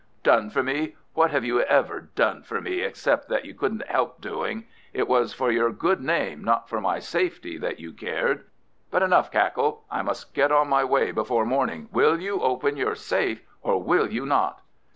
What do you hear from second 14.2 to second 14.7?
not?"